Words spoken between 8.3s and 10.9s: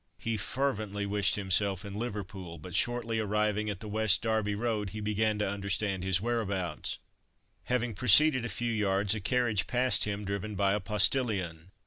a few yards, a carriage passed him driven by a